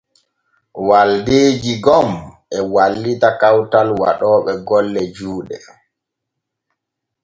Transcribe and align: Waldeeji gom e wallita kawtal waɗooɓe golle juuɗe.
Waldeeji 0.87 1.73
gom 1.85 2.09
e 2.57 2.59
wallita 2.73 3.29
kawtal 3.41 3.87
waɗooɓe 4.01 4.51
golle 4.67 5.01
juuɗe. 5.15 5.57